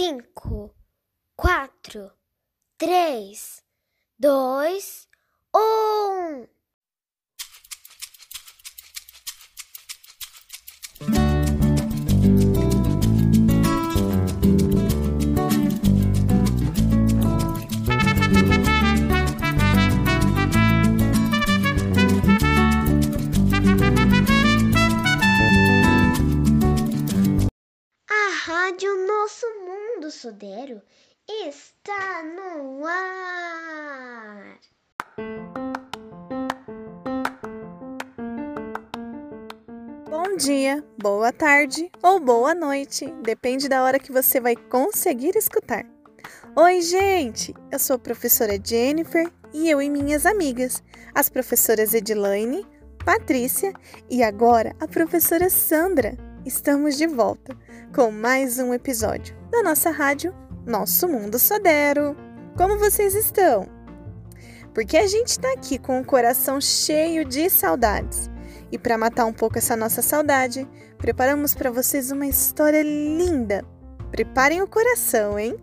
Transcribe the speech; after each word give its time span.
cinco, 0.00 0.74
quatro, 1.36 2.10
três, 2.78 3.62
dois, 4.18 5.06
um. 5.54 6.46
Sudero 30.30 30.80
está 31.28 32.22
no 32.22 32.86
ar. 32.86 34.60
Bom 40.08 40.36
dia, 40.36 40.84
boa 41.02 41.32
tarde 41.32 41.90
ou 42.00 42.20
boa 42.20 42.54
noite, 42.54 43.12
depende 43.24 43.68
da 43.68 43.82
hora 43.82 43.98
que 43.98 44.12
você 44.12 44.38
vai 44.38 44.54
conseguir 44.54 45.36
escutar. 45.36 45.84
Oi, 46.54 46.80
gente! 46.80 47.52
Eu 47.72 47.80
sou 47.80 47.96
a 47.96 47.98
professora 47.98 48.56
Jennifer 48.64 49.28
e 49.52 49.68
eu 49.68 49.82
e 49.82 49.90
minhas 49.90 50.24
amigas, 50.24 50.80
as 51.12 51.28
professoras 51.28 51.92
Edilaine, 51.92 52.64
Patrícia 53.04 53.72
e 54.08 54.22
agora 54.22 54.76
a 54.78 54.86
professora 54.86 55.50
Sandra. 55.50 56.29
Estamos 56.44 56.96
de 56.96 57.06
volta 57.06 57.54
com 57.94 58.10
mais 58.10 58.58
um 58.58 58.72
episódio 58.72 59.36
da 59.50 59.62
nossa 59.62 59.90
rádio 59.90 60.34
Nosso 60.66 61.06
Mundo 61.06 61.38
Sodero. 61.38 62.16
Como 62.56 62.78
vocês 62.78 63.14
estão? 63.14 63.68
Porque 64.72 64.96
a 64.96 65.06
gente 65.06 65.28
está 65.28 65.52
aqui 65.52 65.78
com 65.78 66.00
o 66.00 66.04
coração 66.04 66.58
cheio 66.58 67.26
de 67.26 67.50
saudades. 67.50 68.30
E 68.72 68.78
para 68.78 68.96
matar 68.96 69.26
um 69.26 69.34
pouco 69.34 69.58
essa 69.58 69.76
nossa 69.76 70.00
saudade, 70.00 70.66
preparamos 70.96 71.54
para 71.54 71.70
vocês 71.70 72.10
uma 72.10 72.26
história 72.26 72.82
linda. 72.82 73.62
Preparem 74.10 74.62
o 74.62 74.66
coração, 74.66 75.38
hein? 75.38 75.56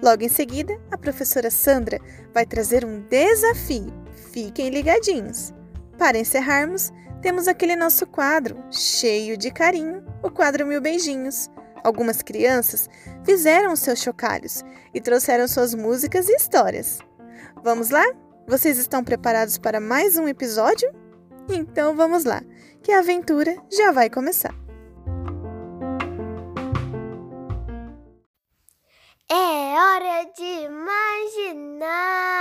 Logo 0.00 0.22
em 0.22 0.28
seguida, 0.28 0.80
a 0.92 0.96
professora 0.96 1.50
Sandra 1.50 2.00
vai 2.32 2.46
trazer 2.46 2.84
um 2.84 3.00
desafio. 3.08 3.92
Fiquem 4.32 4.70
ligadinhos. 4.70 5.52
Para 5.98 6.16
encerrarmos, 6.16 6.92
temos 7.20 7.46
aquele 7.46 7.76
nosso 7.76 8.06
quadro, 8.06 8.56
cheio 8.70 9.36
de 9.36 9.50
carinho, 9.50 10.04
o 10.22 10.30
quadro 10.30 10.66
Mil 10.66 10.80
Beijinhos. 10.80 11.50
Algumas 11.84 12.22
crianças 12.22 12.88
fizeram 13.24 13.72
os 13.72 13.80
seus 13.80 14.00
chocalhos 14.00 14.62
e 14.94 15.00
trouxeram 15.00 15.48
suas 15.48 15.74
músicas 15.74 16.28
e 16.28 16.34
histórias. 16.34 17.00
Vamos 17.62 17.90
lá? 17.90 18.04
Vocês 18.46 18.78
estão 18.78 19.04
preparados 19.04 19.58
para 19.58 19.80
mais 19.80 20.16
um 20.16 20.26
episódio? 20.26 20.90
Então 21.48 21.94
vamos 21.96 22.24
lá, 22.24 22.42
que 22.82 22.92
a 22.92 22.98
aventura 23.00 23.56
já 23.70 23.92
vai 23.92 24.10
começar. 24.10 24.54
É 29.30 29.34
hora 29.34 30.24
de 30.36 30.64
imaginar. 30.64 32.40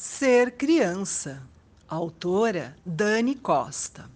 Ser 0.00 0.52
Criança, 0.52 1.42
autora 1.88 2.76
Dani 2.86 3.34
Costa. 3.34 4.08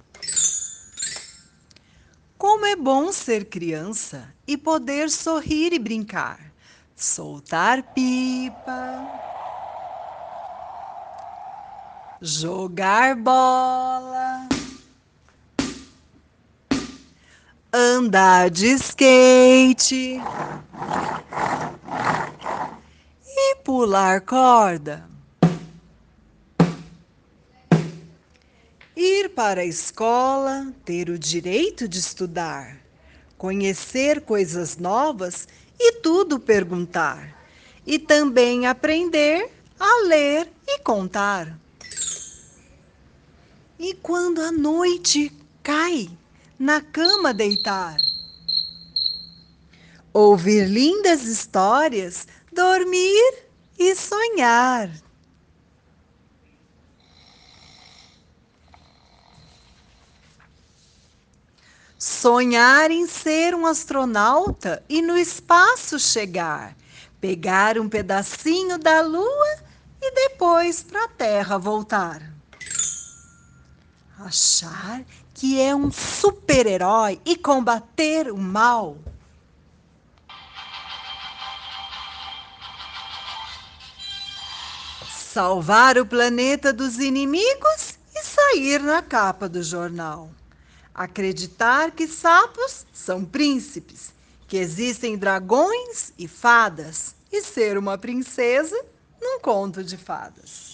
Como 2.39 2.65
é 2.65 2.77
bom 2.77 3.11
ser 3.11 3.47
criança 3.47 4.33
e 4.47 4.57
poder 4.57 5.11
sorrir 5.11 5.73
e 5.73 5.81
brincar, 5.81 6.39
soltar 6.95 7.83
pipa, 7.83 9.05
jogar 12.21 13.17
bola, 13.17 14.49
andar 17.73 18.51
de 18.51 18.69
skate 18.69 20.21
e 23.27 23.57
pular 23.65 24.21
corda. 24.21 25.12
Ir 28.97 29.31
para 29.31 29.63
a 29.63 29.65
escola, 29.65 30.71
ter 30.85 31.09
o 31.09 31.19
direito 31.19 31.89
de 31.89 31.99
estudar, 31.99 32.77
conhecer 33.39 34.21
coisas 34.21 34.77
novas 34.77 35.49
e 35.81 35.93
tudo 36.01 36.39
perguntar, 36.39 37.43
e 37.87 37.99
também 37.99 38.67
aprender 38.67 39.51
a 39.81 40.03
ler 40.07 40.47
e 40.69 40.79
contar. 40.81 41.59
E 43.79 43.95
quando 43.95 44.43
a 44.43 44.53
noite 44.53 45.33
cai, 45.63 46.11
na 46.59 46.83
cama 46.83 47.33
deitar, 47.33 47.97
ouvir 50.13 50.69
lindas 50.69 51.23
histórias, 51.23 52.27
dormir 52.53 53.45
e 53.79 53.95
sonhar. 53.97 54.91
Sonhar 62.05 62.91
em 62.91 63.07
ser 63.07 63.55
um 63.55 63.65
astronauta 63.65 64.83
e 64.89 65.01
no 65.01 65.17
espaço 65.17 66.01
chegar, 66.01 66.77
pegar 67.21 67.79
um 67.79 67.89
pedacinho 67.89 68.77
da 68.77 69.01
lua 69.03 69.57
e 70.01 70.11
depois 70.13 70.83
para 70.83 71.05
a 71.05 71.09
Terra 71.09 71.59
voltar. 71.59 72.21
Achar 74.19 75.05
que 75.33 75.61
é 75.61 75.73
um 75.77 75.93
super-herói 75.93 77.21
e 77.25 77.37
combater 77.37 78.33
o 78.33 78.37
mal. 78.37 78.99
Salvar 85.09 85.97
o 85.99 86.05
planeta 86.05 86.73
dos 86.73 86.99
inimigos 86.99 87.97
e 88.13 88.25
sair 88.25 88.83
na 88.83 89.03
capa 89.03 89.49
do 89.49 89.63
jornal. 89.63 90.29
Acreditar 90.95 91.91
que 91.93 92.07
sapos 92.07 92.87
são 92.93 93.25
príncipes, 93.25 94.13
que 94.47 94.59
existem 94.59 95.17
dragões 95.17 96.13
e 96.19 96.29
fadas, 96.29 97.15
e 97.33 97.41
ser 97.41 97.79
uma 97.79 97.97
princesa 97.97 98.79
num 99.21 99.41
conto 99.41 99.83
de 99.83 99.97
fadas. 99.97 100.73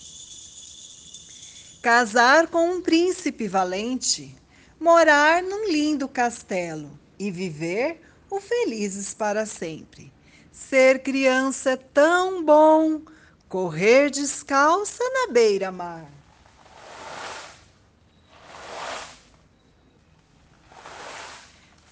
Casar 1.81 2.49
com 2.49 2.69
um 2.69 2.81
príncipe 2.81 3.47
valente, 3.47 4.35
morar 4.81 5.41
num 5.43 5.71
lindo 5.71 6.09
castelo 6.09 6.99
e 7.17 7.31
viver 7.31 8.01
o 8.29 8.41
felizes 8.41 9.15
para 9.15 9.47
sempre. 9.47 10.13
Ser 10.51 11.03
criança 11.05 11.71
é 11.71 11.77
tão 11.77 12.45
bom, 12.45 13.01
correr 13.49 14.11
descalça 14.11 15.05
na 15.05 15.33
beira-mar. 15.33 16.18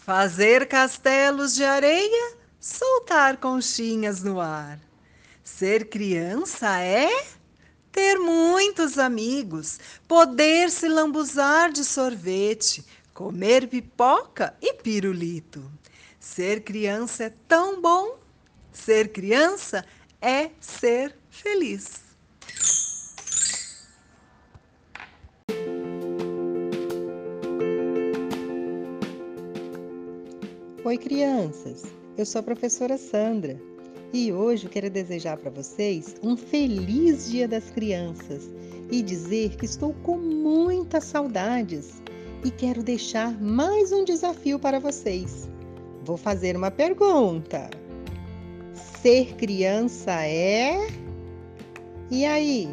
Fazer 0.07 0.69
castelos 0.69 1.53
de 1.57 1.65
areia, 1.65 2.37
soltar 2.61 3.39
conchinhas 3.39 4.23
no 4.23 4.41
ar. 4.41 4.79
Ser 5.43 5.89
criança 5.89 6.79
é 6.79 7.11
ter 7.91 8.17
muitos 8.17 9.01
amigos, 9.01 9.81
poder 10.07 10.71
se 10.71 10.87
lambuzar 10.87 11.73
de 11.73 11.83
sorvete, 11.85 12.87
comer 13.13 13.67
pipoca 13.67 14.55
e 14.63 14.75
pirulito. 14.75 15.69
Ser 16.21 16.63
criança 16.63 17.25
é 17.25 17.33
tão 17.49 17.83
bom. 17.83 18.17
Ser 18.73 19.09
criança 19.09 19.85
é 20.21 20.51
ser 20.61 21.17
feliz. 21.29 22.06
Oi, 30.87 30.97
crianças! 30.97 31.83
Eu 32.17 32.25
sou 32.25 32.39
a 32.39 32.45
professora 32.45 32.97
Sandra 32.97 33.61
e 34.13 34.33
hoje 34.33 34.67
eu 34.67 34.71
quero 34.71 34.89
desejar 34.89 35.37
para 35.37 35.51
vocês 35.51 36.15
um 36.23 36.37
feliz 36.37 37.29
Dia 37.29 37.49
das 37.49 37.73
Crianças 37.73 38.49
e 38.89 39.03
dizer 39.03 39.57
que 39.57 39.65
estou 39.65 39.93
com 40.05 40.17
muitas 40.17 41.03
saudades 41.03 42.01
e 42.45 42.53
quero 42.53 42.85
deixar 42.85 43.33
mais 43.43 43.91
um 43.91 44.05
desafio 44.05 44.61
para 44.61 44.79
vocês. 44.79 45.49
Vou 46.05 46.17
fazer 46.17 46.55
uma 46.55 46.71
pergunta. 46.71 47.69
Ser 49.03 49.35
criança 49.35 50.13
é. 50.25 50.87
E 52.13 52.25
aí? 52.25 52.69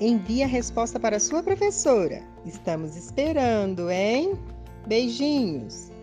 Envie 0.00 0.44
a 0.44 0.46
resposta 0.46 1.00
para 1.00 1.18
sua 1.18 1.42
professora. 1.42 2.22
Estamos 2.46 2.94
esperando, 2.94 3.90
hein? 3.90 4.38
Beijinhos! 4.86 5.97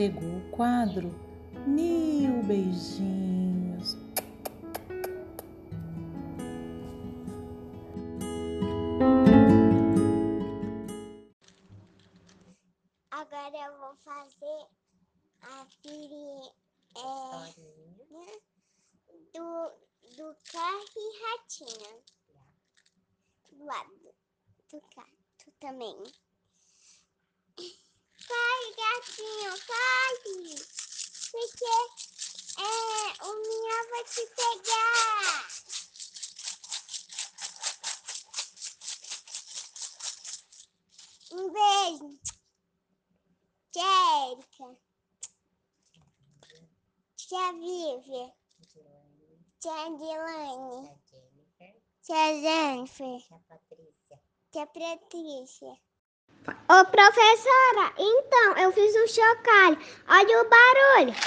Chegou 0.00 0.38
o 0.38 0.50
quadro 0.50 1.14
Mil 1.66 2.42
Beijinhos. 2.44 3.98
Agora 13.10 13.54
eu 13.54 13.78
vou 13.78 13.94
fazer 13.96 14.66
a 15.42 15.66
filha 15.82 16.50
é, 16.96 17.52
do, 19.34 19.70
do 20.16 20.34
carro 20.50 20.96
e 20.96 21.08
ratinho. 21.26 22.02
Do 23.52 23.64
lado 23.66 24.14
do 24.70 24.80
gato 24.96 25.52
também. 25.60 26.02
Corre, 29.00 29.16
gatinho, 29.16 29.50
corre! 29.66 30.56
Porque 31.30 31.64
é, 32.58 33.24
o 33.24 33.30
minha 33.40 33.78
vai 33.88 34.04
te 34.04 34.26
pegar. 34.36 35.48
Um 41.32 41.50
beijo. 41.50 42.20
Tia 43.72 44.32
Erika. 44.32 44.68
Tia 47.16 47.52
Vivi. 47.52 48.24
Tia 49.60 49.90
Dilane. 49.96 50.80
Tia 52.02 52.24
Jennifer. 52.42 53.20
Tia 54.50 54.66
Patrícia. 54.66 55.89
Ô 56.48 56.84
professora, 56.86 57.92
então 57.98 58.56
eu 58.58 58.72
fiz 58.72 58.94
um 58.96 59.06
chocalho. 59.08 59.78
Olha 60.08 60.42
o 60.42 60.48
barulho. 60.48 61.14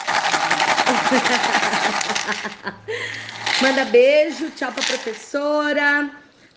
Manda 3.62 3.86
beijo, 3.86 4.50
tchau 4.52 4.72
pra 4.72 4.84
professora. 4.84 6.10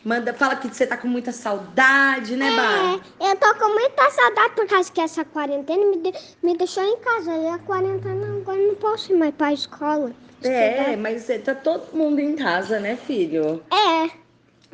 Manda, 0.04 0.32
fala 0.32 0.54
que 0.56 0.68
você 0.68 0.86
tá 0.86 0.96
com 0.96 1.08
muita 1.08 1.32
saudade, 1.32 2.36
né, 2.36 2.48
Bar? 2.50 3.00
É, 3.20 3.32
eu 3.32 3.36
tô 3.36 3.54
com 3.56 3.68
muita 3.74 4.08
saudade 4.10 4.54
por 4.54 4.66
causa 4.68 4.90
que 4.92 5.00
essa 5.00 5.24
quarentena 5.24 5.84
me, 5.84 5.96
de- 5.98 6.14
me 6.42 6.56
deixou 6.56 6.84
em 6.84 6.96
casa. 6.98 7.32
E 7.36 7.48
a 7.48 7.58
quarentena 7.58 8.36
agora 8.38 8.58
eu 8.58 8.68
não 8.68 8.74
posso 8.76 9.12
ir 9.12 9.16
mais 9.16 9.34
pra 9.34 9.52
escola. 9.52 10.12
É, 10.44 10.94
mas 10.96 11.28
é, 11.28 11.38
tá 11.38 11.54
todo 11.56 11.92
mundo 11.96 12.20
em 12.20 12.36
casa, 12.36 12.78
né, 12.78 12.96
filho? 12.96 13.62
É, 13.70 14.10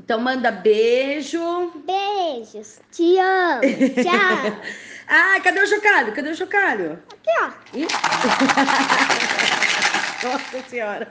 Então 0.05 0.21
manda 0.21 0.51
beijo. 0.51 1.41
beijos. 1.87 2.81
Te 2.91 3.19
amo. 3.19 3.63
Tchau. 4.03 4.61
Ah, 5.15 5.39
cadê 5.43 5.61
o 5.61 5.67
chocalho? 5.67 6.15
Cadê 6.15 6.31
o 6.31 6.35
chocalho? 6.35 6.99
Aqui, 7.13 7.29
ó. 7.43 7.51
Ih. 7.77 7.87
Nossa 10.23 10.63
senhora. 10.71 11.11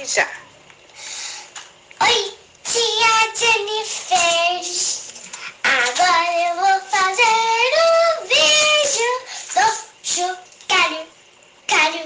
Já. 0.00 0.26
Oi, 2.00 2.34
tia 2.64 3.32
Jennifer. 3.36 4.60
Agora 5.62 6.32
eu 6.48 6.54
vou 6.56 6.80
fazer 6.90 7.70
um 7.78 8.26
vídeo 8.26 9.12
do 9.54 9.66
chocalho. 10.02 11.06
Calho, 11.68 12.04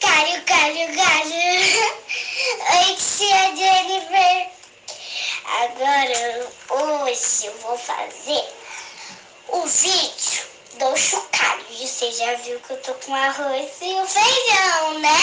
calho, 0.00 0.42
calho, 0.44 0.84
calho. 0.96 1.44
Oi, 2.72 2.88
tia 2.96 3.42
Jennifer. 3.54 4.50
Agora, 5.62 6.20
hoje 6.70 7.46
eu 7.46 7.52
vou 7.58 7.76
fazer 7.76 8.42
o 9.48 9.66
vídeo 9.66 10.42
do 11.22 11.36
chocalho. 11.36 11.64
E 11.70 11.86
Você 11.86 12.10
já 12.12 12.34
viu 12.36 12.58
que 12.60 12.72
eu 12.72 12.76
tô 12.78 12.94
com 12.94 13.14
arroz 13.14 13.70
e 13.80 13.94
o 13.94 14.06
feijão, 14.06 14.98
né? 14.98 15.16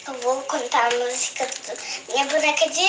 Então, 0.00 0.14
eu 0.14 0.20
vou 0.20 0.42
cantar 0.42 0.92
a 0.92 0.96
música 0.96 1.46
do 1.46 2.12
Minha 2.12 2.24
Boneca 2.26 2.70
de 2.70 2.86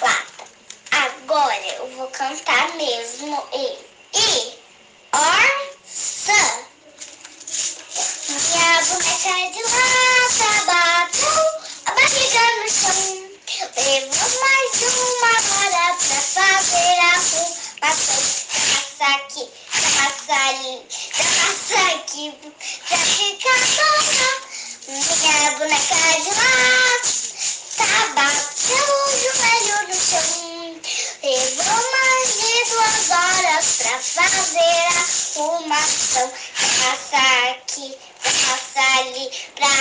Lata. 0.00 0.44
Agora 0.90 1.66
eu 1.76 1.88
vou 1.96 2.06
cantar 2.08 2.74
mesmo 2.76 3.42
ele. 3.52 3.86
E, 4.14 4.58
orça. 5.12 6.66
Minha 8.28 8.82
boneca 8.84 9.50
de 9.50 9.62
lata 9.62 9.81
fazer 34.02 34.58
a 34.58 35.42
arrumação. 35.42 36.32
Passa 36.58 37.50
aqui, 37.50 37.96
passa 38.22 38.98
ali, 38.98 39.30
pra 39.54 39.71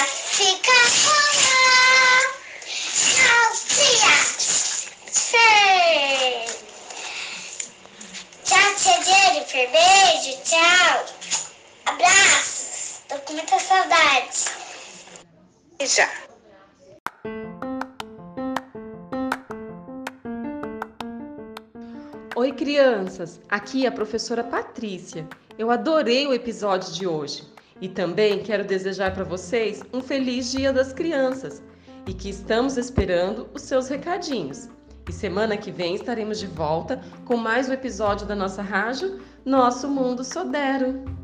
Oi, 22.52 22.58
crianças! 22.58 23.40
Aqui 23.48 23.86
é 23.86 23.88
a 23.88 23.92
professora 23.94 24.44
Patrícia. 24.44 25.26
Eu 25.58 25.72
adorei 25.72 26.28
o 26.28 26.34
episódio 26.34 26.92
de 26.92 27.08
hoje 27.08 27.48
e 27.80 27.88
também 27.88 28.44
quero 28.44 28.66
desejar 28.66 29.14
para 29.14 29.24
vocês 29.24 29.82
um 29.94 30.02
feliz 30.02 30.52
Dia 30.52 30.74
das 30.74 30.92
Crianças 30.92 31.64
e 32.06 32.14
que 32.14 32.30
estamos 32.30 32.76
esperando 32.76 33.48
os 33.54 33.62
seus 33.62 33.88
recadinhos. 33.88 34.68
E 35.08 35.14
semana 35.14 35.56
que 35.56 35.72
vem 35.72 35.96
estaremos 35.96 36.42
de 36.42 36.48
volta 36.48 37.00
com 37.24 37.38
mais 37.38 37.70
um 37.70 37.74
episódio 37.74 38.28
da 38.28 38.36
nossa 38.36 38.62
rádio 38.62 39.22
Nosso 39.46 39.88
Mundo 39.88 40.22
Sodero. 40.22 41.21